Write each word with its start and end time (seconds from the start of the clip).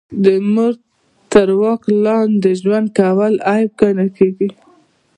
د 0.23 0.25
مور 0.53 0.73
تر 1.31 1.49
واک 1.61 1.81
لاندې 2.05 2.51
ژوند 2.61 2.87
کول 2.97 3.33
عیب 3.51 3.71
ګڼل 3.81 4.09
کیږي 4.17 4.49